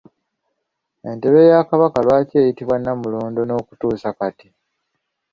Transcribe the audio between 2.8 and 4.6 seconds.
Namulondo n’okutuusa kati?